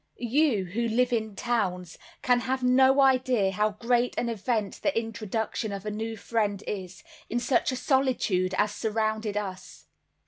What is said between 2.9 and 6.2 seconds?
idea how great an event the introduction of a new